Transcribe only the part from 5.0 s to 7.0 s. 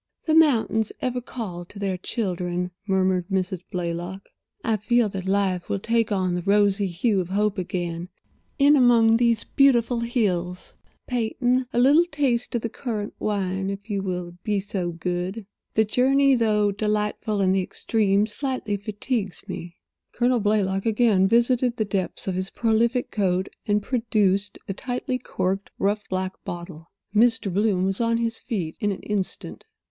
that life will take on the rosy